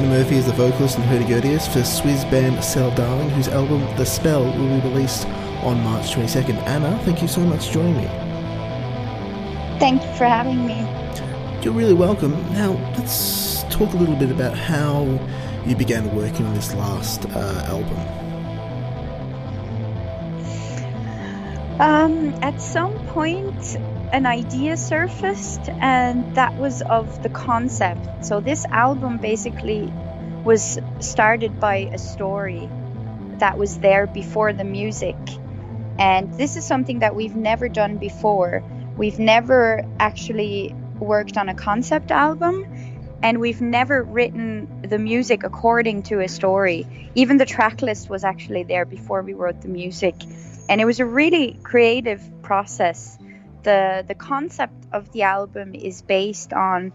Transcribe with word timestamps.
Anna 0.00 0.08
Murphy 0.08 0.36
is 0.36 0.46
the 0.46 0.52
vocalist 0.54 0.96
and 0.96 1.04
hurdy-gurdyist 1.04 1.74
for 1.74 1.84
Swiss 1.84 2.24
band 2.24 2.64
Cellar 2.64 2.96
Darling, 2.96 3.28
whose 3.28 3.48
album 3.48 3.82
The 3.98 4.06
Spell 4.06 4.44
will 4.44 4.80
be 4.80 4.88
released 4.88 5.26
on 5.62 5.78
March 5.84 6.14
22nd. 6.14 6.56
Anna, 6.66 6.98
thank 7.04 7.20
you 7.20 7.28
so 7.28 7.42
much 7.42 7.66
for 7.66 7.74
joining 7.74 7.96
me. 7.98 8.06
Thank 9.78 10.02
you 10.02 10.10
for 10.14 10.24
having 10.24 10.64
me. 10.66 10.78
You're 11.62 11.74
really 11.74 11.92
welcome. 11.92 12.32
Now, 12.54 12.70
let's 12.96 13.64
talk 13.64 13.92
a 13.92 13.96
little 13.98 14.16
bit 14.16 14.30
about 14.30 14.56
how 14.56 15.04
you 15.66 15.76
began 15.76 16.16
working 16.16 16.46
on 16.46 16.54
this 16.54 16.72
last 16.72 17.26
uh, 17.26 17.64
album. 17.68 17.98
Um, 21.78 22.42
at 22.42 22.58
some 22.58 22.94
point, 23.08 23.76
an 24.12 24.26
idea 24.26 24.76
surfaced, 24.76 25.68
and 25.80 26.34
that 26.34 26.56
was 26.56 26.82
of 26.82 27.22
the 27.22 27.28
concept. 27.28 28.24
So, 28.24 28.40
this 28.40 28.64
album 28.66 29.18
basically 29.18 29.92
was 30.44 30.78
started 30.98 31.60
by 31.60 31.90
a 31.92 31.98
story 31.98 32.68
that 33.38 33.56
was 33.56 33.78
there 33.78 34.06
before 34.06 34.52
the 34.52 34.64
music. 34.64 35.16
And 35.98 36.32
this 36.34 36.56
is 36.56 36.64
something 36.64 37.00
that 37.00 37.14
we've 37.14 37.36
never 37.36 37.68
done 37.68 37.98
before. 37.98 38.64
We've 38.96 39.18
never 39.18 39.84
actually 39.98 40.74
worked 40.98 41.36
on 41.36 41.48
a 41.48 41.54
concept 41.54 42.10
album, 42.10 42.66
and 43.22 43.38
we've 43.38 43.60
never 43.60 44.02
written 44.02 44.82
the 44.82 44.98
music 44.98 45.44
according 45.44 46.02
to 46.04 46.20
a 46.20 46.28
story. 46.28 47.10
Even 47.14 47.36
the 47.36 47.46
track 47.46 47.80
list 47.80 48.10
was 48.10 48.24
actually 48.24 48.64
there 48.64 48.84
before 48.84 49.22
we 49.22 49.34
wrote 49.34 49.60
the 49.60 49.68
music. 49.68 50.14
And 50.68 50.80
it 50.80 50.84
was 50.84 51.00
a 51.00 51.06
really 51.06 51.58
creative 51.62 52.22
process 52.42 53.18
the 53.62 54.04
the 54.06 54.14
concept 54.14 54.86
of 54.92 55.12
the 55.12 55.22
album 55.22 55.74
is 55.74 56.02
based 56.02 56.52
on 56.52 56.92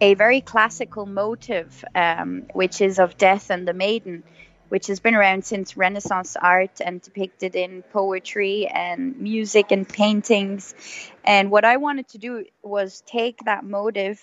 a 0.00 0.14
very 0.14 0.40
classical 0.40 1.06
motive, 1.06 1.84
um, 1.94 2.46
which 2.52 2.80
is 2.80 2.98
of 2.98 3.16
death 3.16 3.50
and 3.50 3.66
the 3.66 3.72
maiden, 3.72 4.22
which 4.68 4.88
has 4.88 5.00
been 5.00 5.14
around 5.14 5.44
since 5.44 5.76
Renaissance 5.76 6.36
art 6.36 6.80
and 6.84 7.00
depicted 7.00 7.54
in 7.54 7.82
poetry 7.92 8.66
and 8.66 9.18
music 9.20 9.70
and 9.70 9.88
paintings. 9.88 10.74
And 11.24 11.50
what 11.50 11.64
I 11.64 11.76
wanted 11.76 12.08
to 12.08 12.18
do 12.18 12.44
was 12.62 13.02
take 13.06 13.44
that 13.44 13.64
motive 13.64 14.20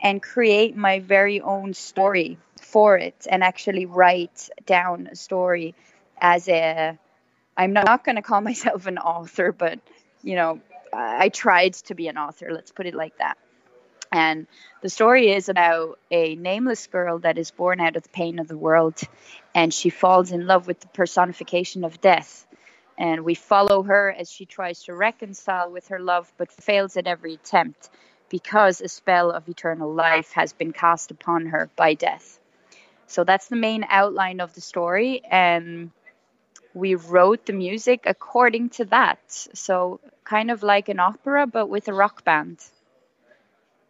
and 0.00 0.22
create 0.22 0.76
my 0.76 1.00
very 1.00 1.40
own 1.40 1.72
story 1.74 2.38
for 2.60 2.98
it 2.98 3.26
and 3.30 3.42
actually 3.42 3.86
write 3.86 4.50
down 4.66 5.08
a 5.10 5.16
story 5.16 5.74
as 6.20 6.48
a 6.48 6.98
I'm 7.56 7.72
not 7.72 8.04
going 8.04 8.16
to 8.16 8.22
call 8.22 8.40
myself 8.50 8.86
an 8.86 8.98
author, 8.98 9.52
but 9.52 9.78
you 10.22 10.36
know, 10.36 10.60
I 10.94 11.28
tried 11.28 11.74
to 11.74 11.94
be 11.94 12.08
an 12.08 12.18
author, 12.18 12.50
let's 12.52 12.72
put 12.72 12.86
it 12.86 12.94
like 12.94 13.18
that. 13.18 13.36
And 14.12 14.46
the 14.80 14.88
story 14.88 15.32
is 15.32 15.48
about 15.48 15.98
a 16.10 16.36
nameless 16.36 16.86
girl 16.86 17.18
that 17.20 17.36
is 17.36 17.50
born 17.50 17.80
out 17.80 17.96
of 17.96 18.04
the 18.04 18.08
pain 18.10 18.38
of 18.38 18.46
the 18.46 18.56
world, 18.56 19.00
and 19.54 19.74
she 19.74 19.90
falls 19.90 20.30
in 20.30 20.46
love 20.46 20.66
with 20.66 20.80
the 20.80 20.86
personification 20.88 21.84
of 21.84 22.00
death. 22.00 22.46
And 22.96 23.24
we 23.24 23.34
follow 23.34 23.82
her 23.82 24.14
as 24.16 24.30
she 24.30 24.46
tries 24.46 24.84
to 24.84 24.94
reconcile 24.94 25.70
with 25.70 25.88
her 25.88 25.98
love, 25.98 26.32
but 26.36 26.52
fails 26.52 26.96
at 26.96 27.08
every 27.08 27.34
attempt 27.34 27.90
because 28.28 28.80
a 28.80 28.88
spell 28.88 29.32
of 29.32 29.48
eternal 29.48 29.92
life 29.92 30.32
has 30.32 30.52
been 30.52 30.72
cast 30.72 31.10
upon 31.10 31.46
her 31.46 31.70
by 31.74 31.94
death. 31.94 32.38
So 33.06 33.24
that's 33.24 33.48
the 33.48 33.56
main 33.56 33.84
outline 33.88 34.40
of 34.40 34.54
the 34.54 34.60
story. 34.60 35.22
And 35.28 35.90
we 36.74 36.94
wrote 36.96 37.46
the 37.46 37.52
music 37.52 38.02
according 38.04 38.70
to 38.70 38.84
that. 38.86 39.20
So 39.28 40.00
kind 40.24 40.50
of 40.50 40.62
like 40.62 40.88
an 40.88 41.00
opera, 41.00 41.46
but 41.46 41.68
with 41.68 41.88
a 41.88 41.94
rock 41.94 42.24
band. 42.24 42.58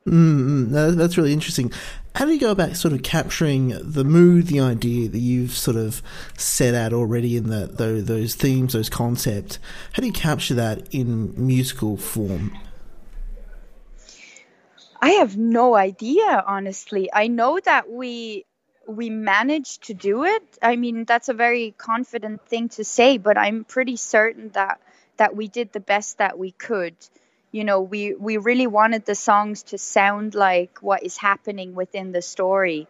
Mm, 0.07 0.97
that's 0.97 1.17
really 1.17 1.33
interesting. 1.33 1.73
How 2.15 2.27
do 2.27 2.33
you 2.33 2.39
go 2.39 2.51
about 2.51 2.77
sort 2.77 2.93
of 2.93 3.03
capturing 3.03 3.69
the 3.81 4.05
mood, 4.05 4.47
the 4.47 4.61
idea 4.61 5.09
that 5.09 5.19
you've 5.19 5.53
sort 5.53 5.77
of 5.77 6.03
set 6.37 6.75
out 6.75 6.93
already 6.93 7.37
in 7.37 7.49
the, 7.49 7.67
those, 7.67 8.05
those 8.05 8.35
themes, 8.35 8.75
those 8.75 8.91
concepts? 8.91 9.59
How 9.95 10.01
do 10.01 10.07
you 10.07 10.13
capture 10.13 10.55
that 10.55 10.95
in 10.95 11.33
musical 11.35 11.97
form? 11.97 12.57
I 15.01 15.11
have 15.13 15.37
no 15.37 15.75
idea, 15.75 16.45
honestly. 16.47 17.11
I 17.13 17.27
know 17.27 17.59
that 17.65 17.91
we 17.91 18.45
we 18.87 19.11
managed 19.11 19.85
to 19.85 19.95
do 19.95 20.25
it. 20.25 20.43
I 20.63 20.77
mean, 20.77 21.05
that's 21.05 21.29
a 21.29 21.35
very 21.35 21.75
confident 21.77 22.47
thing 22.49 22.69
to 22.71 22.85
say, 22.85 23.19
but 23.19 23.39
I'm 23.39 23.65
pretty 23.65 23.97
certain 23.97 24.51
that 24.51 24.81
that 25.17 25.37
we 25.37 25.49
did 25.49 25.73
the 25.73 25.81
best 25.81 26.19
that 26.19 26.39
we 26.39 26.51
could. 26.53 26.95
You 27.53 27.65
know, 27.65 27.81
we 27.81 28.15
we 28.15 28.37
really 28.37 28.67
wanted 28.67 29.05
the 29.07 29.15
songs 29.15 29.63
to 29.65 29.79
sound 29.79 30.35
like 30.35 30.79
what 30.83 31.03
is 31.03 31.17
happening 31.17 31.75
within 31.75 32.13
the 32.13 32.23
story. 32.23 32.89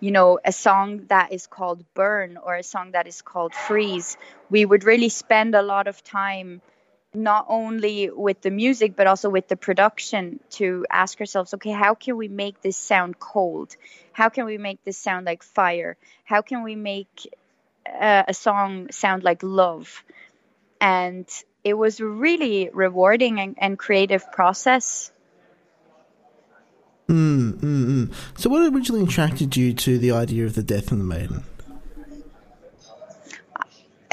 You 0.00 0.10
know, 0.10 0.38
a 0.44 0.52
song 0.52 1.06
that 1.08 1.32
is 1.32 1.46
called 1.46 1.84
Burn 1.94 2.36
or 2.36 2.54
a 2.56 2.62
song 2.62 2.92
that 2.92 3.06
is 3.06 3.22
called 3.22 3.54
Freeze. 3.54 4.16
We 4.50 4.64
would 4.64 4.84
really 4.84 5.08
spend 5.08 5.54
a 5.54 5.62
lot 5.62 5.88
of 5.88 6.04
time 6.04 6.60
not 7.14 7.46
only 7.48 8.10
with 8.10 8.40
the 8.42 8.50
music 8.50 8.96
but 8.96 9.06
also 9.06 9.30
with 9.30 9.48
the 9.48 9.56
production 9.56 10.40
to 10.50 10.84
ask 10.90 11.20
ourselves 11.20 11.54
okay 11.54 11.70
how 11.70 11.94
can 11.94 12.16
we 12.16 12.28
make 12.28 12.60
this 12.60 12.76
sound 12.76 13.18
cold? 13.18 13.76
How 14.12 14.28
can 14.28 14.44
we 14.44 14.58
make 14.58 14.84
this 14.84 14.96
sound 14.96 15.26
like 15.26 15.42
fire? 15.42 15.96
How 16.24 16.42
can 16.42 16.62
we 16.62 16.76
make 16.76 17.32
uh, 17.88 18.24
a 18.28 18.34
song 18.34 18.90
sound 18.90 19.24
like 19.24 19.42
love? 19.42 20.04
And 20.80 21.26
it 21.64 21.74
was 21.74 22.00
really 22.00 22.70
rewarding 22.72 23.40
and, 23.40 23.56
and 23.58 23.78
creative 23.78 24.30
process. 24.30 25.10
Mm, 27.08 27.52
mm, 27.52 27.60
mm. 27.60 28.14
so 28.38 28.48
what 28.48 28.72
originally 28.72 29.02
attracted 29.02 29.56
you 29.56 29.74
to 29.74 29.98
the 29.98 30.10
idea 30.12 30.46
of 30.46 30.54
the 30.54 30.62
death 30.62 30.90
of 30.90 30.98
the 30.98 31.04
maiden 31.04 31.44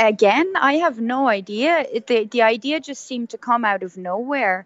again, 0.07 0.53
I 0.55 0.75
have 0.77 0.99
no 0.99 1.27
idea. 1.27 1.85
the 2.07 2.25
The 2.25 2.41
idea 2.41 2.79
just 2.79 3.05
seemed 3.05 3.29
to 3.31 3.37
come 3.37 3.65
out 3.65 3.83
of 3.83 3.97
nowhere, 3.97 4.65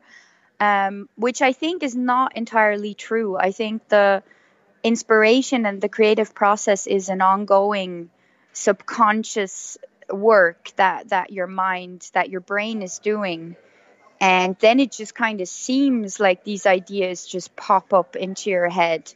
um, 0.59 1.09
which 1.15 1.41
I 1.41 1.53
think 1.53 1.83
is 1.83 1.95
not 1.95 2.35
entirely 2.37 2.93
true. 2.93 3.37
I 3.37 3.51
think 3.51 3.87
the 3.89 4.23
inspiration 4.83 5.65
and 5.65 5.81
the 5.81 5.89
creative 5.89 6.33
process 6.35 6.87
is 6.87 7.09
an 7.09 7.21
ongoing 7.21 8.09
subconscious 8.53 9.77
work 10.11 10.71
that 10.75 11.09
that 11.09 11.31
your 11.31 11.47
mind 11.47 12.09
that 12.13 12.29
your 12.29 12.39
brain 12.39 12.83
is 12.83 12.99
doing 12.99 13.55
and 14.21 14.55
then 14.59 14.79
it 14.79 14.91
just 14.91 15.15
kind 15.15 15.41
of 15.41 15.47
seems 15.47 16.19
like 16.19 16.43
these 16.43 16.65
ideas 16.67 17.25
just 17.25 17.55
pop 17.55 17.91
up 17.93 18.15
into 18.15 18.51
your 18.51 18.69
head 18.69 19.11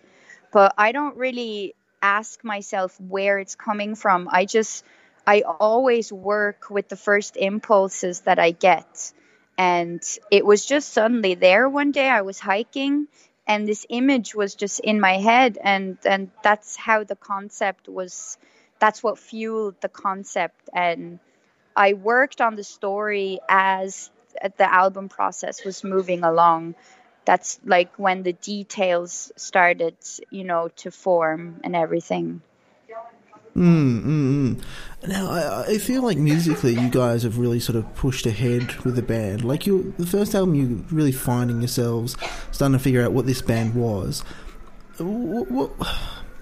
but 0.52 0.74
i 0.80 0.92
don't 0.92 1.16
really 1.18 1.76
ask 2.02 2.44
myself 2.44 3.00
where 3.00 3.38
it's 3.38 3.56
coming 3.56 3.94
from 3.94 4.28
i 4.32 4.46
just 4.46 4.84
I 5.30 5.42
always 5.42 6.12
work 6.12 6.72
with 6.72 6.90
the 6.90 6.96
first 6.96 7.38
impulses 7.38 8.22
that 8.22 8.40
I 8.40 8.50
get. 8.50 9.14
And 9.60 10.02
it 10.32 10.44
was 10.44 10.66
just 10.66 10.92
suddenly 10.92 11.36
there 11.36 11.70
one 11.70 11.92
day. 11.92 12.10
I 12.10 12.22
was 12.22 12.40
hiking 12.40 13.08
and 13.46 13.68
this 13.68 13.86
image 13.90 14.34
was 14.34 14.56
just 14.56 14.80
in 14.80 15.00
my 15.00 15.18
head 15.30 15.60
and 15.64 15.98
and 16.04 16.32
that's 16.42 16.76
how 16.76 17.04
the 17.04 17.16
concept 17.16 17.88
was 17.88 18.40
that's 18.80 19.04
what 19.04 19.20
fueled 19.20 19.76
the 19.82 19.90
concept 19.90 20.62
and 20.74 21.20
I 21.76 21.94
worked 21.94 22.42
on 22.42 22.56
the 22.56 22.64
story 22.64 23.40
as 23.48 24.10
the 24.58 24.74
album 24.84 25.10
process 25.10 25.64
was 25.64 25.84
moving 25.84 26.24
along. 26.24 26.74
That's 27.26 27.60
like 27.64 27.92
when 27.98 28.24
the 28.24 28.34
details 28.34 29.32
started, 29.36 29.96
you 30.32 30.44
know, 30.44 30.70
to 30.78 30.90
form 30.92 31.62
and 31.64 31.76
everything. 31.76 32.42
Mm, 33.56 34.02
mm, 34.04 34.56
mm. 34.56 34.64
Now, 35.08 35.32
I, 35.32 35.66
I, 35.72 35.78
feel 35.78 36.04
like 36.04 36.18
musically, 36.18 36.74
you 36.74 36.90
guys 36.90 37.24
have 37.24 37.38
really 37.38 37.60
sort 37.60 37.78
of 37.78 37.96
pushed 37.96 38.26
ahead 38.26 38.76
with 38.84 38.96
the 38.96 39.02
band. 39.02 39.44
Like 39.44 39.66
you, 39.66 39.94
the 39.98 40.06
first 40.06 40.36
album, 40.36 40.56
you 40.56 40.86
really 40.92 41.12
finding 41.12 41.60
yourselves, 41.60 42.16
starting 42.52 42.78
to 42.78 42.84
figure 42.84 43.04
out 43.04 43.12
what 43.12 43.26
this 43.26 43.42
band 43.42 43.76
was. 43.76 44.22
What, 44.98 45.50
what 45.50 45.72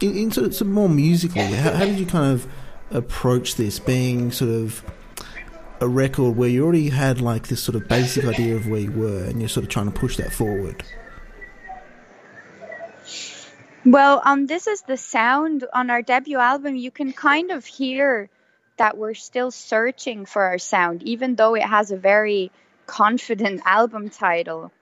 in, 0.01 0.15
in, 0.17 0.31
sort 0.31 0.47
of 0.47 0.55
some 0.55 0.71
more 0.71 0.89
musically, 0.89 1.43
how, 1.43 1.71
how 1.71 1.85
did 1.85 1.99
you 1.99 2.05
kind 2.05 2.33
of 2.33 2.47
approach 2.91 3.55
this, 3.55 3.79
being 3.79 4.31
sort 4.31 4.51
of 4.51 4.83
a 5.79 5.87
record 5.87 6.35
where 6.35 6.49
you 6.49 6.63
already 6.63 6.89
had 6.89 7.21
like 7.21 7.47
this 7.47 7.61
sort 7.61 7.75
of 7.75 7.87
basic 7.87 8.25
idea 8.25 8.55
of 8.55 8.67
where 8.67 8.81
you 8.81 8.91
were, 8.91 9.23
and 9.23 9.39
you're 9.39 9.49
sort 9.49 9.63
of 9.63 9.69
trying 9.69 9.91
to 9.91 9.97
push 9.97 10.17
that 10.17 10.33
forward? 10.33 10.83
Well, 13.87 14.21
um, 14.25 14.47
this 14.47 14.67
is 14.67 14.81
the 14.81 14.97
sound 14.97 15.65
on 15.71 15.89
our 15.89 16.01
debut 16.01 16.39
album. 16.39 16.75
You 16.75 16.91
can 16.91 17.13
kind 17.13 17.51
of 17.51 17.65
hear 17.65 18.29
that 18.75 18.97
we're 18.97 19.13
still 19.13 19.49
searching 19.49 20.25
for 20.25 20.43
our 20.43 20.57
sound, 20.57 21.03
even 21.03 21.35
though 21.35 21.55
it 21.55 21.63
has 21.63 21.91
a 21.91 21.95
very 21.95 22.51
confident 22.85 23.61
album 23.65 24.09
title. 24.09 24.73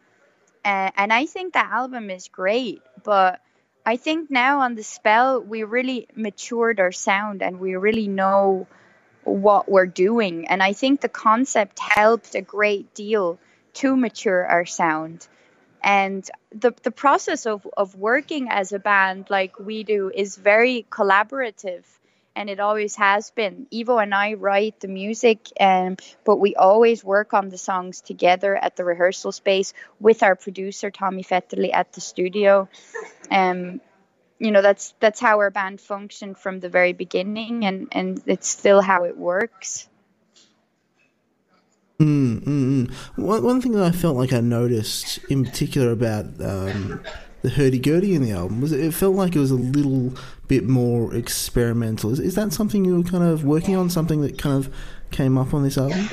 Uh, 0.66 0.90
and 0.98 1.13
I 1.13 1.28
think 1.28 1.54
that 1.54 1.69
album 1.72 2.10
is 2.10 2.30
great, 2.30 2.81
but 3.04 3.42
I 3.86 3.98
think 3.98 4.31
now 4.31 4.62
on 4.62 4.74
the 4.74 4.81
spell, 4.81 5.40
we 5.40 5.63
really 5.63 6.07
matured 6.16 6.80
our 6.80 6.92
sound 6.92 7.44
and 7.44 7.60
we 7.60 7.75
really 7.75 8.07
know 8.07 8.66
what 9.24 9.69
we're 9.69 9.86
doing. 9.86 10.48
And 10.48 10.63
I 10.63 10.74
think 10.74 11.02
the 11.02 11.10
concept 11.10 11.78
helped 11.78 12.34
a 12.34 12.42
great 12.42 12.96
deal 12.96 13.38
to 13.75 13.96
mature 13.96 14.44
our 14.48 14.66
sound 14.66 15.28
and 15.86 16.30
the 16.52 16.74
the 16.82 16.92
process 16.92 17.46
of 17.46 17.66
of 17.78 17.96
working 17.96 18.48
as 18.50 18.74
a 18.74 18.80
band 18.80 19.28
like 19.30 19.60
we 19.60 19.84
do 19.84 20.12
is 20.14 20.36
very 20.36 20.86
collaborative 20.90 21.84
and 22.36 22.50
it 22.50 22.60
always 22.60 22.98
has 22.98 23.32
been. 23.32 23.66
Ivo 23.74 23.98
and 23.98 24.14
I 24.14 24.34
write 24.34 24.82
the 24.82 24.90
music, 24.90 25.48
um, 25.58 25.96
but 26.26 26.36
we 26.36 26.54
always 26.56 27.02
work 27.02 27.34
on 27.34 27.48
the 27.48 27.58
songs 27.58 28.02
together 28.02 28.58
at 28.58 28.76
the 28.76 28.84
rehearsal 28.84 29.32
space 29.32 29.74
with 30.02 30.22
our 30.22 30.36
producer 30.36 30.92
Tommy 30.92 31.24
Vetterli 31.24 31.74
at 31.74 31.94
the 31.94 32.02
studio. 32.02 32.68
Um, 33.31 33.80
you 34.38 34.52
know 34.52 34.62
that's 34.62 34.94
that's 35.00 35.20
how 35.20 35.38
our 35.38 35.52
band 35.52 35.80
functioned 35.80 36.38
from 36.38 36.60
the 36.60 36.68
very 36.68 36.94
beginning, 36.94 37.64
and 37.64 37.88
and 37.92 38.22
it's 38.26 38.50
still 38.50 38.81
how 38.81 39.06
it 39.06 39.18
works. 39.18 39.88
Mm, 42.00 42.44
mm, 42.44 42.88
mm. 42.88 42.92
One, 43.15 43.44
one 43.44 43.62
thing 43.62 43.71
that 43.71 43.83
I 43.83 43.92
felt 43.92 44.18
like 44.18 44.33
I 44.33 44.42
noticed 44.42 45.19
in 45.30 45.45
particular 45.45 45.92
about 45.92 46.25
um, 46.42 47.01
the 47.42 47.50
hurdy-gurdy 47.50 48.13
in 48.13 48.21
the 48.21 48.31
album 48.31 48.59
was 48.59 48.74
it 48.74 48.94
felt 48.94 49.15
like 49.15 49.36
it 49.36 49.39
was 49.39 49.51
a 49.51 49.56
little 49.56 50.13
bit 50.47 50.65
more 50.65 51.15
experimental. 51.15 52.12
Is, 52.12 52.19
is 52.19 52.36
that 52.36 52.51
something 52.51 52.83
you 52.83 52.97
were 52.97 53.03
kind 53.09 53.24
of 53.24 53.45
working 53.45 53.77
on? 53.77 53.89
Something 53.89 54.21
that 54.21 54.38
kind 54.38 54.57
of 54.57 54.74
came 55.12 55.38
up 55.38 55.53
on 55.53 55.63
this 55.63 55.77
album? 55.77 56.09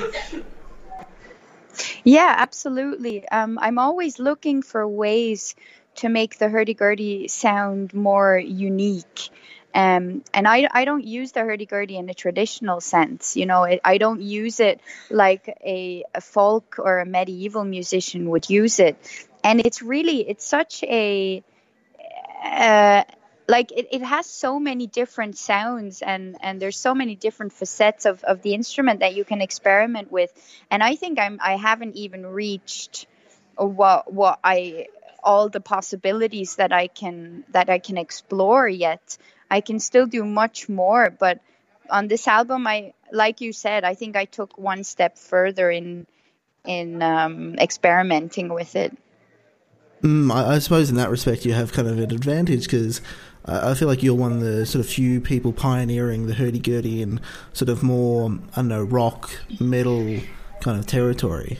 Yeah, 2.05 2.33
absolutely. 2.37 3.27
Um, 3.29 3.59
I'm 3.59 3.77
always 3.77 4.19
looking 4.19 4.61
for 4.61 4.87
ways 4.87 5.55
to 5.95 6.09
make 6.09 6.37
the 6.37 6.49
hurdy-gurdy 6.49 7.27
sound 7.27 7.93
more 7.93 8.37
unique. 8.37 9.29
Um, 9.73 10.23
and 10.33 10.47
I, 10.47 10.67
I 10.71 10.85
don't 10.85 11.03
use 11.03 11.31
the 11.31 11.41
hurdy-gurdy 11.41 11.97
in 11.97 12.09
a 12.09 12.13
traditional 12.13 12.79
sense. 12.79 13.35
You 13.35 13.45
know, 13.45 13.63
it, 13.63 13.81
I 13.83 13.97
don't 13.97 14.21
use 14.21 14.59
it 14.59 14.81
like 15.09 15.47
a, 15.63 16.03
a 16.13 16.21
folk 16.21 16.75
or 16.77 16.99
a 16.99 17.05
medieval 17.05 17.63
musician 17.63 18.29
would 18.29 18.49
use 18.49 18.79
it. 18.79 18.97
And 19.43 19.59
it's 19.59 19.81
really, 19.81 20.29
it's 20.29 20.45
such 20.45 20.83
a, 20.83 21.43
uh, 22.43 23.03
like 23.47 23.71
it, 23.71 23.87
it 23.91 24.01
has 24.01 24.25
so 24.25 24.59
many 24.59 24.87
different 24.87 25.37
sounds 25.37 26.01
and 26.01 26.37
and 26.41 26.61
there's 26.61 26.77
so 26.77 26.95
many 26.95 27.15
different 27.15 27.51
facets 27.51 28.05
of, 28.05 28.23
of 28.23 28.41
the 28.41 28.53
instrument 28.53 29.01
that 29.01 29.15
you 29.15 29.25
can 29.25 29.41
experiment 29.41 30.11
with 30.11 30.31
and 30.71 30.81
i 30.81 30.95
think 30.95 31.19
i'm 31.19 31.39
i 31.43 31.57
haven't 31.57 31.95
even 31.95 32.25
reached 32.25 33.05
what 33.55 34.11
what 34.11 34.39
i 34.43 34.87
all 35.23 35.49
the 35.49 35.59
possibilities 35.59 36.55
that 36.55 36.71
i 36.71 36.87
can 36.87 37.43
that 37.51 37.69
i 37.69 37.79
can 37.79 37.97
explore 37.97 38.67
yet 38.67 39.17
I 39.53 39.61
can 39.61 39.79
still 39.79 40.07
do 40.07 40.25
much 40.25 40.67
more. 40.67 41.11
But 41.11 41.39
on 41.89 42.07
this 42.07 42.27
album, 42.27 42.65
I 42.65 42.93
like 43.11 43.39
you 43.39 43.53
said, 43.53 43.83
I 43.83 43.93
think 43.93 44.15
I 44.15 44.25
took 44.25 44.57
one 44.57 44.83
step 44.83 45.17
further 45.17 45.69
in 45.69 46.07
in 46.65 47.01
um, 47.03 47.55
experimenting 47.59 48.49
with 48.53 48.75
it. 48.75 48.97
Mm, 50.01 50.31
I, 50.33 50.55
I, 50.55 50.59
suppose 50.59 50.89
in 50.89 50.95
that 50.95 51.09
respect, 51.09 51.45
you 51.45 51.53
have 51.53 51.71
kind 51.71 51.87
of 51.87 51.99
an 51.99 52.11
advantage 52.11 52.63
because 52.63 53.01
I 53.45 53.73
feel 53.73 53.87
like 53.87 54.01
you're 54.01 54.15
one 54.15 54.31
of 54.31 54.39
the 54.39 54.65
sort 54.65 54.83
of 54.83 54.89
few 54.89 55.21
people 55.21 55.53
pioneering 55.53 56.27
the 56.27 56.33
hurdy 56.33 56.59
gurdy 56.59 57.01
and 57.01 57.21
sort 57.53 57.69
of 57.69 57.83
more, 57.83 58.31
I 58.53 58.55
don't 58.57 58.69
know, 58.69 58.83
rock, 58.83 59.29
metal 59.59 60.19
kind 60.61 60.79
of 60.79 60.87
territory. 60.87 61.59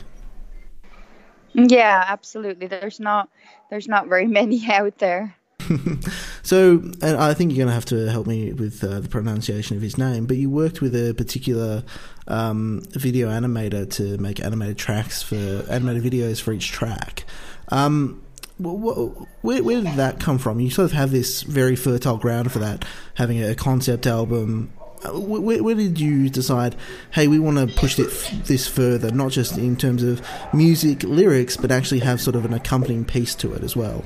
Yeah, 1.52 2.04
absolutely. 2.08 2.66
There's 2.66 2.98
not 2.98 3.28
there's 3.70 3.86
not 3.86 4.08
very 4.08 4.26
many 4.40 4.66
out 4.68 4.98
there. 4.98 5.36
so, 6.42 6.80
and 7.02 7.16
I 7.16 7.34
think 7.34 7.52
you're 7.52 7.64
going 7.64 7.68
to 7.68 7.74
have 7.74 7.84
to 7.86 8.10
help 8.10 8.26
me 8.26 8.52
with 8.52 8.82
uh, 8.82 9.00
the 9.00 9.08
pronunciation 9.08 9.76
of 9.76 9.82
his 9.82 9.98
name, 9.98 10.26
but 10.26 10.36
you 10.36 10.50
worked 10.50 10.80
with 10.80 10.94
a 10.94 11.14
particular 11.14 11.84
um, 12.28 12.82
video 12.90 13.28
animator 13.28 13.90
to 13.92 14.18
make 14.18 14.40
animated 14.40 14.78
tracks 14.78 15.22
for 15.22 15.64
animated 15.70 16.02
videos 16.02 16.40
for 16.40 16.52
each 16.52 16.70
track. 16.70 17.24
Um, 17.68 18.22
where, 18.58 19.62
where, 19.62 19.80
did 19.80 19.94
that 19.94 20.20
come 20.20 20.38
from? 20.38 20.60
You 20.60 20.70
sort 20.70 20.86
of 20.86 20.92
have 20.92 21.10
this 21.10 21.42
very 21.42 21.76
fertile 21.76 22.18
ground 22.18 22.52
for 22.52 22.60
that, 22.60 22.84
having 23.14 23.42
a 23.42 23.54
concept 23.54 24.06
album. 24.06 24.72
Uh, 25.04 25.18
where, 25.18 25.62
where 25.62 25.74
did 25.74 25.98
you 25.98 26.30
decide, 26.30 26.76
hey, 27.10 27.26
we 27.26 27.38
want 27.38 27.58
to 27.58 27.74
push 27.76 27.98
it, 27.98 28.08
this 28.44 28.68
further, 28.68 29.10
not 29.10 29.32
just 29.32 29.58
in 29.58 29.76
terms 29.76 30.02
of 30.02 30.24
music, 30.52 31.02
lyrics, 31.02 31.56
but 31.56 31.72
actually 31.72 32.00
have 32.00 32.20
sort 32.20 32.36
of 32.36 32.44
an 32.44 32.54
accompanying 32.54 33.04
piece 33.04 33.34
to 33.34 33.52
it 33.54 33.64
as 33.64 33.74
well? 33.74 34.04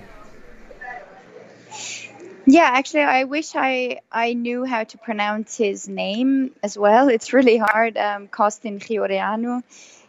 Yeah, 2.50 2.70
actually, 2.72 3.02
I 3.02 3.24
wish 3.24 3.54
I 3.54 4.00
I 4.10 4.32
knew 4.32 4.64
how 4.64 4.84
to 4.84 4.96
pronounce 4.96 5.58
his 5.58 5.86
name 5.86 6.52
as 6.62 6.78
well. 6.78 7.08
It's 7.16 7.34
really 7.34 7.58
hard. 7.58 7.98
Um, 7.98 8.26
Costin 8.26 8.78
Chioreanu. 8.80 9.62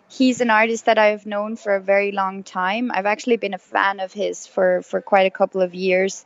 He's 0.08 0.40
an 0.40 0.50
artist 0.50 0.86
that 0.86 0.98
I've 0.98 1.26
known 1.26 1.58
for 1.58 1.76
a 1.76 1.82
very 1.82 2.14
long 2.14 2.44
time. 2.44 2.92
I've 2.94 3.06
actually 3.06 3.36
been 3.36 3.54
a 3.54 3.58
fan 3.74 4.00
of 4.00 4.14
his 4.14 4.48
for 4.48 4.82
for 4.84 5.02
quite 5.02 5.28
a 5.28 5.36
couple 5.40 5.62
of 5.62 5.76
years, 5.76 6.24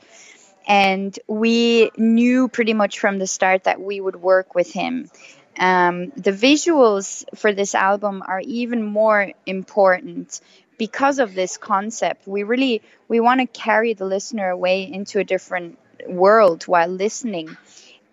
and 0.67 1.17
we 1.27 1.89
knew 1.97 2.47
pretty 2.47 2.73
much 2.73 2.99
from 2.99 3.17
the 3.17 3.25
start 3.25 3.63
that 3.63 3.81
we 3.81 3.99
would 3.99 4.15
work 4.15 4.53
with 4.53 4.71
him. 4.71 5.09
Um, 5.57 6.11
the 6.15 6.31
visuals 6.47 7.25
for 7.35 7.53
this 7.53 7.73
album 7.73 8.21
are 8.23 8.41
even 8.41 8.83
more 8.83 9.31
important 9.47 10.41
because 10.77 11.19
of 11.19 11.35
this 11.35 11.57
concept 11.57 12.27
we 12.27 12.41
really 12.41 12.81
we 13.07 13.19
want 13.19 13.39
to 13.39 13.45
carry 13.45 13.93
the 13.93 14.05
listener 14.05 14.49
away 14.49 14.91
into 14.91 15.19
a 15.19 15.23
different 15.23 15.77
world 16.07 16.63
while 16.63 16.87
listening. 16.89 17.57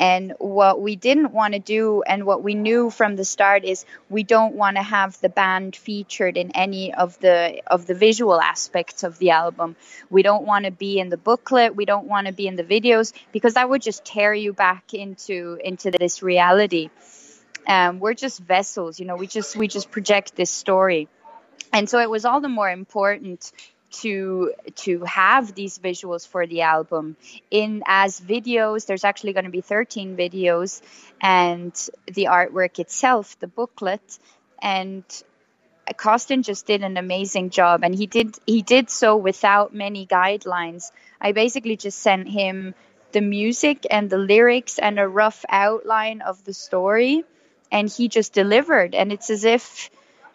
And 0.00 0.32
what 0.38 0.80
we 0.80 0.96
didn't 0.96 1.30
want 1.30 1.52
to 1.52 1.60
do, 1.60 2.02
and 2.02 2.24
what 2.24 2.42
we 2.42 2.54
knew 2.54 2.88
from 2.88 3.16
the 3.16 3.24
start, 3.24 3.66
is 3.66 3.84
we 4.08 4.22
don't 4.22 4.54
want 4.54 4.78
to 4.78 4.82
have 4.82 5.20
the 5.20 5.28
band 5.28 5.76
featured 5.76 6.38
in 6.38 6.52
any 6.52 6.94
of 6.94 7.18
the 7.20 7.60
of 7.66 7.84
the 7.84 7.92
visual 7.92 8.40
aspects 8.40 9.02
of 9.02 9.18
the 9.18 9.32
album. 9.32 9.76
We 10.08 10.22
don't 10.22 10.46
want 10.46 10.64
to 10.64 10.70
be 10.70 10.98
in 10.98 11.10
the 11.10 11.18
booklet. 11.18 11.76
We 11.76 11.84
don't 11.84 12.06
want 12.06 12.28
to 12.28 12.32
be 12.32 12.46
in 12.46 12.56
the 12.56 12.64
videos 12.64 13.12
because 13.30 13.54
that 13.54 13.68
would 13.68 13.82
just 13.82 14.02
tear 14.02 14.32
you 14.32 14.54
back 14.54 14.94
into 14.94 15.58
into 15.62 15.90
this 15.90 16.22
reality. 16.22 16.88
Um, 17.66 18.00
we're 18.00 18.14
just 18.14 18.40
vessels, 18.40 18.98
you 18.98 19.04
know. 19.04 19.16
We 19.16 19.26
just 19.26 19.54
we 19.54 19.68
just 19.68 19.90
project 19.90 20.34
this 20.34 20.50
story, 20.50 21.08
and 21.74 21.90
so 21.90 21.98
it 21.98 22.08
was 22.08 22.24
all 22.24 22.40
the 22.40 22.48
more 22.48 22.70
important 22.70 23.52
to 23.90 24.52
to 24.76 25.04
have 25.04 25.54
these 25.54 25.78
visuals 25.78 26.26
for 26.26 26.46
the 26.46 26.62
album. 26.62 27.16
In 27.50 27.82
as 27.86 28.20
videos 28.20 28.86
there's 28.86 29.04
actually 29.04 29.32
going 29.32 29.44
to 29.44 29.50
be 29.50 29.60
13 29.60 30.16
videos 30.16 30.80
and 31.20 31.72
the 32.06 32.24
artwork 32.24 32.78
itself 32.78 33.38
the 33.40 33.46
booklet. 33.46 34.18
And 34.62 35.04
Costin 35.96 36.42
just 36.42 36.66
did 36.66 36.82
an 36.82 36.96
amazing 36.96 37.50
job 37.50 37.82
and 37.82 37.94
he 37.94 38.06
did 38.06 38.36
he 38.46 38.62
did 38.62 38.90
so 38.90 39.16
without 39.16 39.74
many 39.74 40.06
guidelines. 40.06 40.92
I 41.20 41.32
basically 41.32 41.76
just 41.76 41.98
sent 41.98 42.28
him 42.28 42.74
the 43.12 43.20
music 43.20 43.86
and 43.90 44.08
the 44.08 44.18
lyrics 44.18 44.78
and 44.78 44.98
a 44.98 45.08
rough 45.08 45.44
outline 45.48 46.20
of 46.20 46.44
the 46.44 46.54
story 46.54 47.24
and 47.72 47.88
he 47.88 48.08
just 48.08 48.32
delivered. 48.32 48.94
And 48.94 49.12
it's 49.12 49.30
as 49.30 49.44
if 49.44 49.90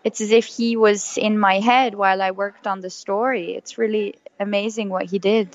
it's 0.06 0.22
as 0.22 0.30
if 0.32 0.46
he 0.46 0.78
was 0.78 1.18
in 1.18 1.38
my 1.38 1.60
head 1.60 1.96
while 1.96 2.22
I 2.22 2.30
worked 2.30 2.68
on 2.68 2.80
the 2.82 2.92
story. 2.92 3.56
It's 3.56 3.80
really 3.80 4.14
amazing 4.40 4.90
what 4.90 5.06
he 5.06 5.18
did. 5.18 5.50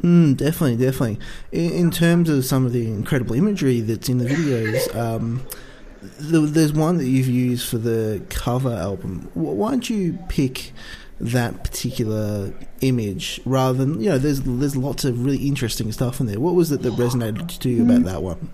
Mm, 0.00 0.36
definitely, 0.36 0.76
definitely. 0.76 1.18
In, 1.50 1.72
in, 1.72 1.90
terms 1.90 2.28
of 2.28 2.44
some 2.44 2.64
of 2.66 2.72
the 2.72 2.86
incredible 2.86 3.34
imagery 3.34 3.80
that's 3.80 4.08
in 4.08 4.18
the 4.18 4.26
videos, 4.26 4.94
um, 4.94 5.44
the, 6.20 6.40
there's 6.40 6.72
one 6.72 6.98
that 6.98 7.06
you've 7.06 7.26
used 7.26 7.68
for 7.68 7.78
the 7.78 8.22
cover 8.28 8.72
album. 8.72 9.28
Why 9.34 9.72
don't 9.72 9.90
you 9.90 10.18
pick 10.28 10.72
that 11.18 11.64
particular 11.64 12.52
image 12.80 13.40
rather 13.44 13.78
than 13.78 14.00
you 14.00 14.10
know? 14.10 14.18
There's 14.18 14.42
there's 14.42 14.76
lots 14.76 15.04
of 15.04 15.24
really 15.24 15.48
interesting 15.48 15.90
stuff 15.90 16.20
in 16.20 16.26
there. 16.26 16.38
What 16.38 16.54
was 16.54 16.70
it 16.70 16.82
that 16.82 16.92
resonated 16.92 17.58
to 17.58 17.68
you 17.68 17.82
about 17.82 18.02
mm. 18.02 18.04
that 18.04 18.22
one? 18.22 18.50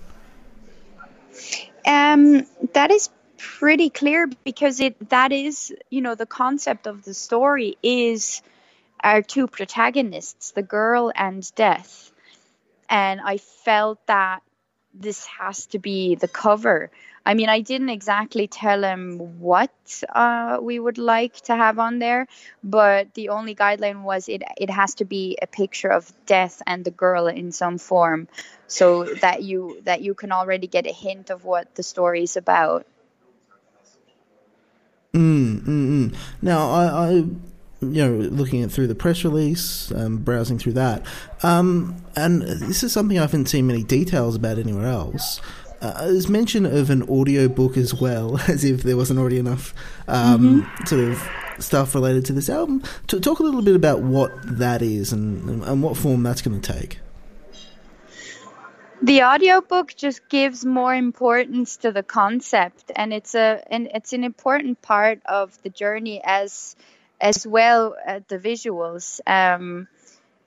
Um, 1.87 2.47
that 2.73 2.91
is 2.91 3.11
pretty 3.41 3.91
clear 3.91 4.29
because 4.45 4.81
it 4.81 5.09
that 5.11 5.33
is 5.33 5.73
you 5.91 6.01
know 6.01 6.15
the 6.15 6.27
concept 6.27 6.87
of 6.87 7.05
the 7.05 7.15
story 7.15 7.77
is 7.83 8.43
our 9.03 9.23
two 9.23 9.47
protagonists 9.47 10.51
the 10.53 10.63
girl 10.63 11.13
and 11.15 11.51
death. 11.55 12.13
And 12.89 13.21
i 13.21 13.39
felt 13.39 14.05
that 14.07 14.41
this 14.93 15.25
has 15.27 15.67
to 15.67 15.79
be 15.79 16.17
the 16.17 16.29
cover. 16.29 16.91
I 17.25 17.35
mean 17.35 17.49
i 17.49 17.61
didn't 17.61 17.91
exactly 17.91 18.47
tell 18.49 18.83
him 18.83 19.41
what 19.41 19.71
uh, 20.09 20.59
we 20.61 20.79
would 20.79 20.99
like 20.99 21.35
to 21.43 21.55
have 21.55 21.79
on 21.79 21.99
there 21.99 22.27
but 22.65 23.15
the 23.15 23.29
only 23.29 23.55
guideline 23.55 24.03
was 24.03 24.29
it 24.29 24.43
it 24.57 24.71
has 24.71 24.95
to 24.97 25.05
be 25.05 25.39
a 25.41 25.47
picture 25.47 25.93
of 25.99 26.13
death 26.27 26.63
and 26.67 26.85
the 26.85 26.91
girl 26.91 27.27
in 27.27 27.53
some 27.53 27.79
form 27.79 28.27
so 28.67 29.05
that 29.27 29.43
you 29.43 29.81
that 29.85 30.01
you 30.01 30.15
can 30.15 30.33
already 30.33 30.67
get 30.67 30.87
a 30.87 30.93
hint 30.93 31.31
of 31.31 31.45
what 31.45 31.75
the 31.75 31.83
story 31.83 32.23
is 32.23 32.37
about 32.37 32.87
Mm, 35.13 35.61
mm, 35.61 35.67
mm. 35.67 36.17
Now, 36.43 36.71
I, 36.71 36.85
I, 36.85 37.11
you 37.11 37.35
know, 37.81 38.13
looking 38.13 38.63
at 38.63 38.71
through 38.71 38.87
the 38.87 38.95
press 38.95 39.25
release, 39.25 39.91
um, 39.93 40.19
browsing 40.19 40.59
through 40.59 40.75
that, 40.75 41.05
um, 41.43 41.97
and 42.17 42.43
this 42.43 42.83
is 42.83 42.93
something 42.93 43.19
I 43.19 43.23
haven't 43.23 43.47
seen 43.47 43.67
many 43.67 43.83
details 43.83 44.37
about 44.37 44.59
anywhere 44.59 44.87
else. 44.87 45.41
uh, 45.81 46.07
there's 46.07 46.29
mention 46.29 46.67
of 46.67 46.91
an 46.91 47.03
audio 47.09 47.49
book 47.49 47.77
as 47.77 47.95
well, 47.95 48.39
as 48.49 48.65
if 48.65 48.83
there 48.83 48.97
wasn't 48.97 49.19
already 49.19 49.39
enough 49.39 49.75
um, 50.09 50.63
mm-hmm. 50.63 50.85
sort 50.85 51.03
of 51.03 51.63
stuff 51.63 51.95
related 51.95 52.25
to 52.27 52.33
this 52.33 52.49
album. 52.49 52.83
To 53.09 53.21
talk 53.21 53.39
a 53.41 53.43
little 53.43 53.63
bit 53.63 53.77
about 53.77 54.03
what 54.03 54.31
that 54.45 54.83
is 54.83 55.13
and, 55.13 55.63
and 55.65 55.83
what 55.83 55.97
form 55.97 56.23
that's 56.23 56.43
going 56.43 56.61
to 56.61 56.73
take. 56.73 56.99
The 59.03 59.23
audiobook 59.23 59.97
just 59.97 60.29
gives 60.29 60.63
more 60.63 60.95
importance 60.95 61.79
to 61.79 61.91
the 61.91 62.03
concept 62.03 62.93
and 62.95 63.15
it's 63.15 63.35
a 63.35 63.63
and 63.67 63.89
it's 63.95 64.13
an 64.13 64.25
important 64.25 64.83
part 64.83 65.21
of 65.25 65.57
the 65.63 65.71
journey 65.71 66.21
as 66.23 66.77
as 67.19 67.47
well 67.47 67.97
as 68.05 68.23
the 68.29 68.39
visuals. 68.39 69.21
Um, 69.27 69.89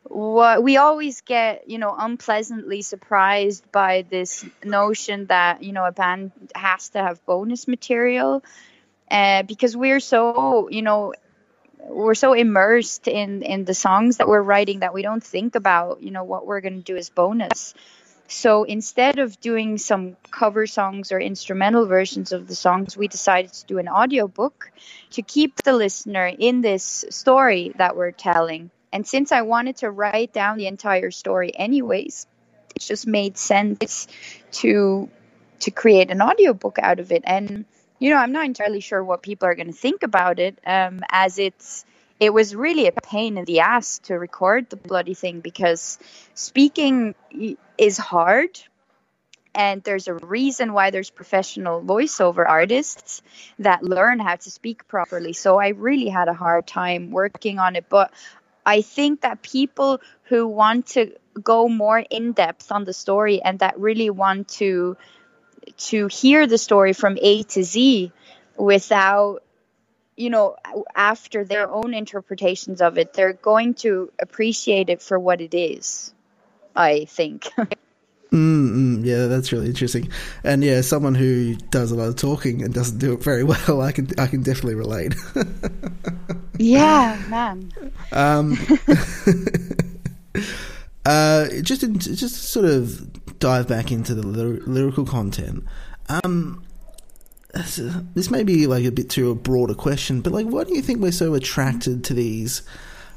what 0.03 0.61
we 0.61 0.77
always 0.77 1.21
get 1.21 1.67
you 1.67 1.79
know 1.79 1.95
unpleasantly 1.97 2.83
surprised 2.83 3.71
by 3.71 4.05
this 4.07 4.45
notion 4.63 5.25
that 5.27 5.63
you 5.63 5.71
know 5.71 5.85
a 5.85 5.91
band 5.91 6.31
has 6.53 6.89
to 6.89 6.99
have 6.99 7.25
bonus 7.25 7.67
material 7.67 8.43
uh, 9.09 9.41
because 9.43 9.75
we're 9.75 9.99
so 9.99 10.69
you 10.69 10.83
know 10.83 11.13
we're 11.79 12.13
so 12.13 12.33
immersed 12.33 13.07
in 13.07 13.41
in 13.41 13.65
the 13.65 13.73
songs 13.73 14.17
that 14.17 14.27
we're 14.27 14.43
writing 14.43 14.81
that 14.81 14.93
we 14.93 15.01
don't 15.01 15.23
think 15.23 15.55
about 15.55 16.03
you 16.03 16.11
know 16.11 16.23
what 16.23 16.45
we're 16.45 16.61
going 16.61 16.77
to 16.77 16.83
do 16.83 16.97
as 16.97 17.09
bonus 17.09 17.73
so 18.33 18.63
instead 18.63 19.19
of 19.19 19.39
doing 19.39 19.77
some 19.77 20.17
cover 20.31 20.65
songs 20.65 21.11
or 21.11 21.19
instrumental 21.19 21.85
versions 21.85 22.31
of 22.31 22.47
the 22.47 22.55
songs, 22.55 22.97
we 22.97 23.07
decided 23.07 23.53
to 23.53 23.65
do 23.67 23.77
an 23.77 23.87
audiobook 23.87 24.71
to 25.11 25.21
keep 25.21 25.61
the 25.61 25.73
listener 25.73 26.25
in 26.25 26.61
this 26.61 27.05
story 27.09 27.73
that 27.77 27.95
we're 27.95 28.11
telling. 28.11 28.71
And 28.91 29.07
since 29.07 29.31
I 29.31 29.43
wanted 29.43 29.77
to 29.77 29.91
write 29.91 30.33
down 30.33 30.57
the 30.57 30.67
entire 30.67 31.11
story 31.11 31.51
anyways, 31.55 32.25
it 32.75 32.81
just 32.81 33.05
made 33.05 33.37
sense 33.37 34.07
to 34.53 35.09
to 35.59 35.71
create 35.71 36.09
an 36.09 36.21
audiobook 36.21 36.79
out 36.79 36.99
of 36.99 37.11
it. 37.11 37.23
And 37.25 37.65
you 37.99 38.09
know, 38.09 38.17
I'm 38.17 38.31
not 38.31 38.45
entirely 38.45 38.79
sure 38.79 39.03
what 39.03 39.21
people 39.21 39.47
are 39.47 39.55
going 39.55 39.67
to 39.67 39.73
think 39.73 40.03
about 40.03 40.39
it 40.39 40.59
um, 40.65 41.01
as 41.09 41.37
it's 41.37 41.85
it 42.23 42.33
was 42.33 42.55
really 42.55 42.87
a 42.87 42.93
pain 42.93 43.37
in 43.37 43.43
the 43.43 43.59
ass 43.59 43.99
to 43.99 44.13
record 44.17 44.69
the 44.69 44.77
bloody 44.77 45.13
thing 45.13 45.41
because 45.41 45.99
speaking 46.35 47.15
is 47.77 47.97
hard 47.97 48.57
and 49.53 49.83
there's 49.83 50.07
a 50.07 50.13
reason 50.13 50.71
why 50.71 50.89
there's 50.89 51.09
professional 51.09 51.81
voiceover 51.81 52.45
artists 52.47 53.21
that 53.59 53.83
learn 53.83 54.19
how 54.19 54.35
to 54.37 54.49
speak 54.49 54.87
properly. 54.87 55.33
So 55.33 55.59
i 55.59 55.69
really 55.89 56.07
had 56.07 56.29
a 56.29 56.33
hard 56.33 56.65
time 56.65 57.11
working 57.11 57.59
on 57.59 57.75
it 57.75 57.87
but 57.89 58.13
i 58.65 58.81
think 58.81 59.21
that 59.21 59.41
people 59.41 59.99
who 60.29 60.47
want 60.47 60.87
to 60.95 61.11
go 61.43 61.67
more 61.67 61.99
in 61.99 62.31
depth 62.31 62.71
on 62.71 62.85
the 62.85 62.93
story 62.93 63.41
and 63.41 63.59
that 63.59 63.77
really 63.77 64.09
want 64.09 64.47
to 64.47 64.95
to 65.89 66.07
hear 66.07 66.47
the 66.47 66.57
story 66.57 66.93
from 66.93 67.17
a 67.21 67.43
to 67.43 67.63
z 67.63 68.13
without 68.55 69.43
you 70.15 70.29
know, 70.29 70.55
after 70.95 71.43
their 71.43 71.69
own 71.69 71.93
interpretations 71.93 72.81
of 72.81 72.97
it, 72.97 73.13
they're 73.13 73.33
going 73.33 73.73
to 73.75 74.11
appreciate 74.19 74.89
it 74.89 75.01
for 75.01 75.17
what 75.19 75.41
it 75.41 75.53
is. 75.53 76.13
I 76.75 77.05
think. 77.05 77.47
Mm, 78.33 79.05
yeah, 79.05 79.27
that's 79.27 79.51
really 79.51 79.67
interesting. 79.67 80.09
And 80.43 80.63
yeah, 80.63 80.81
someone 80.81 81.13
who 81.13 81.53
does 81.53 81.91
a 81.91 81.95
lot 81.95 82.07
of 82.07 82.15
talking 82.15 82.63
and 82.63 82.73
doesn't 82.73 82.97
do 82.97 83.13
it 83.13 83.21
very 83.21 83.43
well, 83.67 83.81
I 83.81 83.91
can 83.91 84.07
I 84.17 84.25
can 84.25 84.41
definitely 84.41 84.73
relate. 84.73 85.13
yeah, 86.57 87.21
man. 87.29 87.71
Um, 88.11 88.57
uh, 91.05 91.47
just 91.61 91.83
in, 91.83 91.99
just 91.99 92.35
sort 92.49 92.65
of 92.65 93.37
dive 93.37 93.67
back 93.67 93.91
into 93.91 94.15
the 94.15 94.25
lyrical 94.25 95.05
content. 95.05 95.63
Um, 96.09 96.63
this 97.53 98.31
may 98.31 98.43
be 98.43 98.65
like 98.65 98.83
a 98.83 98.91
bit 98.91 99.09
too 99.09 99.29
a 99.29 99.35
broader 99.35 99.75
question, 99.75 100.21
but 100.21 100.33
like, 100.33 100.47
why 100.47 100.63
do 100.63 100.73
you 100.73 100.81
think 100.81 100.99
we're 100.99 101.11
so 101.11 101.35
attracted 101.35 102.03
to 102.05 102.13
these? 102.13 102.63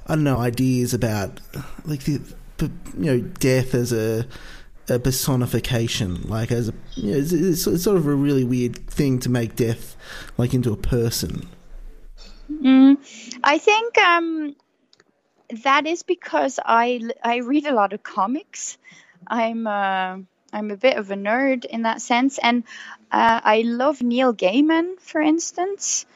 I 0.06 0.14
don't 0.14 0.24
know 0.24 0.38
ideas 0.38 0.92
about 0.92 1.40
like 1.84 2.04
the 2.04 2.20
you 2.60 2.70
know 3.04 3.20
death 3.20 3.74
as 3.74 3.92
a 3.92 4.26
a 4.88 4.98
personification, 4.98 6.22
like 6.28 6.52
as 6.52 6.68
a 6.68 6.74
you 6.94 7.10
know, 7.10 7.18
it's, 7.18 7.32
it's, 7.32 7.66
it's, 7.66 7.82
sort 7.82 7.96
of 7.96 8.06
a 8.06 8.14
really 8.14 8.44
weird 8.44 8.76
thing 8.88 9.18
to 9.20 9.30
make 9.30 9.56
death 9.56 9.96
like 10.36 10.54
into 10.54 10.72
a 10.72 10.76
person. 10.76 11.48
Mm, 12.52 12.98
I 13.42 13.58
think 13.58 13.98
um, 13.98 14.54
that 15.64 15.86
is 15.86 16.02
because 16.02 16.60
I 16.64 17.00
I 17.24 17.36
read 17.38 17.66
a 17.66 17.74
lot 17.74 17.94
of 17.94 18.02
comics. 18.02 18.76
I'm. 19.26 19.66
Uh, 19.66 20.18
I'm 20.56 20.70
a 20.70 20.76
bit 20.76 20.96
of 20.96 21.10
a 21.10 21.16
nerd 21.16 21.66
in 21.66 21.82
that 21.82 22.00
sense, 22.00 22.38
and 22.38 22.64
uh, 23.12 23.40
I 23.44 23.60
love 23.60 24.00
Neil 24.00 24.32
Gaiman, 24.32 24.98
for 25.00 25.20
instance. 25.20 26.06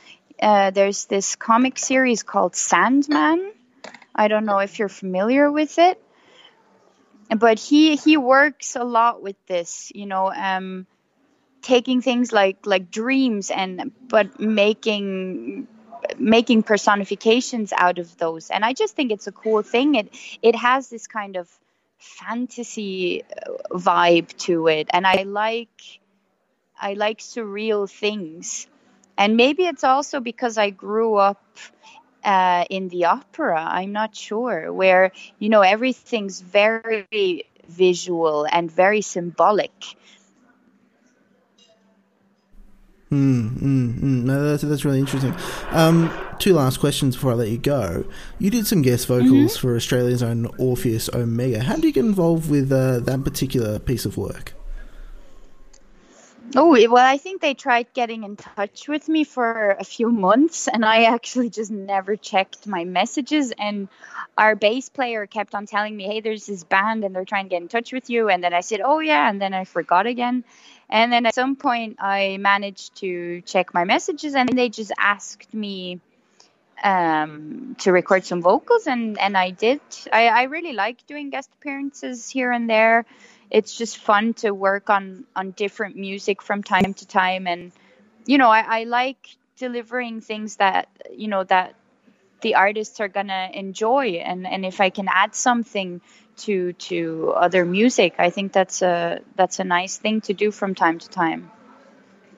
Uh, 0.40 0.70
there's 0.70 1.04
this 1.04 1.36
comic 1.36 1.78
series 1.78 2.22
called 2.22 2.56
Sandman. 2.56 3.52
I 4.14 4.28
don't 4.28 4.46
know 4.46 4.60
if 4.60 4.78
you're 4.78 4.88
familiar 4.88 5.52
with 5.52 5.78
it, 5.78 6.02
but 7.36 7.58
he 7.58 7.96
he 7.96 8.16
works 8.16 8.76
a 8.76 8.84
lot 8.84 9.22
with 9.22 9.36
this. 9.46 9.92
You 9.94 10.06
know, 10.06 10.32
um, 10.32 10.86
taking 11.60 12.00
things 12.00 12.32
like 12.32 12.64
like 12.64 12.90
dreams 12.90 13.50
and 13.50 13.92
but 14.08 14.40
making 14.40 15.68
making 16.18 16.62
personifications 16.62 17.74
out 17.76 17.98
of 17.98 18.16
those 18.16 18.48
and 18.48 18.64
i 18.64 18.72
just 18.72 18.96
think 18.96 19.12
it's 19.12 19.26
a 19.26 19.32
cool 19.32 19.62
thing 19.62 19.94
it 19.94 20.08
it 20.42 20.56
has 20.56 20.88
this 20.88 21.06
kind 21.06 21.36
of 21.36 21.46
fantasy 22.00 23.22
uh, 23.24 23.52
vibe 23.78 24.36
to 24.38 24.68
it. 24.68 24.88
And 24.92 25.06
i 25.06 25.22
like 25.24 26.00
i 26.80 26.94
like 26.94 27.18
surreal 27.18 27.90
things. 27.90 28.66
And 29.18 29.36
maybe 29.36 29.64
it's 29.64 29.84
also 29.84 30.20
because 30.20 30.58
i 30.58 30.70
grew 30.70 31.16
up 31.16 31.42
uh, 32.24 32.64
in 32.70 32.88
the 32.88 33.06
opera 33.06 33.62
i'm 33.62 33.92
not 33.92 34.14
sure 34.14 34.72
where 34.72 35.12
you 35.38 35.48
know 35.48 35.62
everything's 35.62 36.40
very 36.40 37.46
visual 37.68 38.46
and 38.50 38.70
very 38.70 39.00
symbolic 39.02 39.72
Mm, 43.10 43.58
mm, 43.58 43.98
mm. 43.98 44.22
No, 44.22 44.50
that's, 44.50 44.62
that's 44.62 44.84
really 44.84 45.00
interesting. 45.00 45.34
Um, 45.70 46.12
two 46.38 46.54
last 46.54 46.78
questions 46.78 47.16
before 47.16 47.32
I 47.32 47.34
let 47.34 47.48
you 47.48 47.58
go. 47.58 48.04
You 48.38 48.50
did 48.50 48.68
some 48.68 48.82
guest 48.82 49.08
vocals 49.08 49.30
mm-hmm. 49.56 49.60
for 49.60 49.74
Australia's 49.74 50.22
own 50.22 50.46
Orpheus 50.58 51.08
Omega. 51.12 51.60
How 51.60 51.74
did 51.74 51.84
you 51.84 51.92
get 51.92 52.04
involved 52.04 52.48
with 52.48 52.70
uh, 52.70 53.00
that 53.00 53.24
particular 53.24 53.80
piece 53.80 54.06
of 54.06 54.16
work? 54.16 54.52
Oh, 56.56 56.70
well, 56.90 57.06
I 57.06 57.16
think 57.16 57.40
they 57.40 57.54
tried 57.54 57.92
getting 57.94 58.24
in 58.24 58.34
touch 58.34 58.88
with 58.88 59.08
me 59.08 59.22
for 59.22 59.70
a 59.78 59.84
few 59.84 60.10
months, 60.10 60.66
and 60.66 60.84
I 60.84 61.04
actually 61.04 61.48
just 61.48 61.70
never 61.70 62.16
checked 62.16 62.66
my 62.66 62.84
messages. 62.84 63.52
And 63.56 63.88
our 64.36 64.56
bass 64.56 64.88
player 64.88 65.26
kept 65.26 65.54
on 65.54 65.66
telling 65.66 65.96
me, 65.96 66.04
hey, 66.04 66.20
there's 66.20 66.46
this 66.46 66.64
band, 66.64 67.04
and 67.04 67.14
they're 67.14 67.24
trying 67.24 67.44
to 67.44 67.50
get 67.50 67.62
in 67.62 67.68
touch 67.68 67.92
with 67.92 68.10
you. 68.10 68.28
And 68.28 68.42
then 68.42 68.52
I 68.52 68.62
said, 68.62 68.80
oh, 68.84 68.98
yeah. 68.98 69.30
And 69.30 69.40
then 69.40 69.54
I 69.54 69.64
forgot 69.64 70.06
again. 70.06 70.42
And 70.90 71.12
then 71.12 71.24
at 71.26 71.34
some 71.34 71.56
point, 71.56 71.96
I 72.00 72.36
managed 72.38 72.96
to 72.96 73.42
check 73.42 73.72
my 73.72 73.84
messages, 73.84 74.34
and 74.34 74.48
they 74.48 74.68
just 74.68 74.92
asked 74.98 75.54
me 75.54 76.00
um, 76.82 77.76
to 77.80 77.92
record 77.92 78.24
some 78.24 78.42
vocals, 78.42 78.86
and, 78.86 79.18
and 79.18 79.36
I 79.36 79.50
did. 79.50 79.80
I, 80.12 80.28
I 80.28 80.42
really 80.44 80.72
like 80.72 81.06
doing 81.06 81.30
guest 81.30 81.50
appearances 81.60 82.28
here 82.28 82.50
and 82.50 82.68
there. 82.68 83.04
It's 83.50 83.76
just 83.76 83.98
fun 83.98 84.34
to 84.34 84.52
work 84.52 84.90
on, 84.90 85.24
on 85.36 85.52
different 85.52 85.96
music 85.96 86.42
from 86.42 86.62
time 86.62 86.94
to 86.94 87.06
time, 87.06 87.46
and 87.46 87.72
you 88.26 88.38
know, 88.38 88.50
I, 88.50 88.80
I 88.80 88.84
like 88.84 89.36
delivering 89.58 90.20
things 90.22 90.56
that 90.56 90.88
you 91.14 91.28
know 91.28 91.44
that 91.44 91.74
the 92.40 92.54
artists 92.54 93.00
are 93.00 93.08
gonna 93.08 93.50
enjoy, 93.52 94.22
and, 94.24 94.46
and 94.46 94.64
if 94.64 94.80
I 94.80 94.90
can 94.90 95.08
add 95.08 95.34
something 95.34 96.00
to 96.40 96.72
to 96.72 97.32
other 97.36 97.64
music. 97.64 98.14
I 98.18 98.30
think 98.30 98.52
that's 98.52 98.82
a 98.82 99.20
that's 99.36 99.60
a 99.60 99.64
nice 99.64 99.98
thing 99.98 100.20
to 100.22 100.34
do 100.34 100.50
from 100.50 100.74
time 100.74 100.98
to 100.98 101.08
time. 101.08 101.50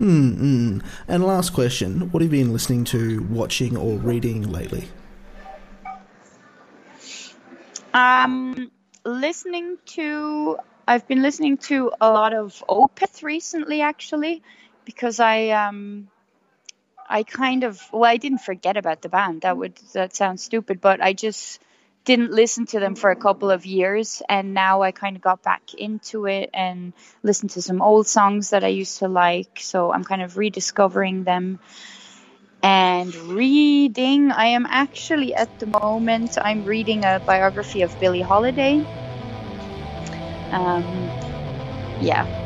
Mm, 0.00 0.82
And 1.08 1.24
last 1.24 1.52
question: 1.52 2.10
What 2.10 2.22
have 2.22 2.32
you 2.32 2.44
been 2.44 2.52
listening 2.52 2.84
to, 2.84 3.22
watching, 3.30 3.76
or 3.76 3.98
reading 3.98 4.50
lately? 4.50 4.88
Um, 7.94 8.70
listening 9.04 9.78
to. 9.96 10.58
I've 10.88 11.06
been 11.06 11.22
listening 11.22 11.58
to 11.68 11.92
a 12.00 12.10
lot 12.10 12.34
of 12.34 12.64
Opeth 12.68 13.22
recently, 13.22 13.82
actually, 13.82 14.42
because 14.84 15.20
I 15.20 15.50
um, 15.50 16.08
I 17.08 17.22
kind 17.22 17.64
of 17.64 17.80
well, 17.92 18.10
I 18.10 18.16
didn't 18.16 18.38
forget 18.40 18.76
about 18.76 19.02
the 19.02 19.08
band. 19.08 19.42
That 19.42 19.56
would 19.56 19.76
that 19.94 20.14
sounds 20.14 20.42
stupid, 20.42 20.80
but 20.80 21.00
I 21.00 21.12
just 21.12 21.60
didn't 22.04 22.32
listen 22.32 22.66
to 22.66 22.80
them 22.80 22.96
for 22.96 23.10
a 23.10 23.16
couple 23.16 23.50
of 23.50 23.64
years 23.64 24.22
and 24.28 24.54
now 24.54 24.82
I 24.82 24.90
kind 24.90 25.14
of 25.14 25.22
got 25.22 25.42
back 25.42 25.72
into 25.74 26.26
it 26.26 26.50
and 26.52 26.92
listened 27.22 27.50
to 27.50 27.62
some 27.62 27.80
old 27.80 28.08
songs 28.08 28.50
that 28.50 28.64
I 28.64 28.68
used 28.68 28.98
to 28.98 29.08
like. 29.08 29.60
So 29.60 29.92
I'm 29.92 30.02
kind 30.02 30.20
of 30.20 30.36
rediscovering 30.36 31.22
them 31.22 31.60
and 32.62 33.14
reading. 33.14 34.32
I 34.32 34.46
am 34.46 34.66
actually 34.66 35.34
at 35.34 35.60
the 35.60 35.66
moment 35.80 36.38
I'm 36.42 36.64
reading 36.64 37.04
a 37.04 37.22
biography 37.24 37.82
of 37.82 37.98
Billie 38.00 38.20
Holiday. 38.20 38.84
Um, 40.50 40.84
yeah 42.00 42.41